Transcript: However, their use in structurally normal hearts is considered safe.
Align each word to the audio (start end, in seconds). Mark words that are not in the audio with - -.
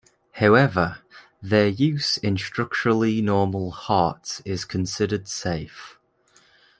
However, 0.31 1.03
their 1.43 1.67
use 1.67 2.17
in 2.17 2.35
structurally 2.35 3.21
normal 3.21 3.69
hearts 3.69 4.41
is 4.45 4.65
considered 4.65 5.27
safe. 5.27 5.99